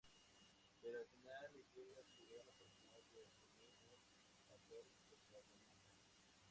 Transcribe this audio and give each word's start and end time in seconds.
Pero 0.81 0.97
al 0.97 1.05
fin 1.05 1.21
le 1.25 1.29
llega 1.77 2.01
su 2.07 2.25
gran 2.25 2.47
oportunidad 2.47 3.03
de 3.13 3.21
asumir 3.21 4.01
un 4.33 4.45
papel 4.49 4.83
protagonista. 5.07 5.91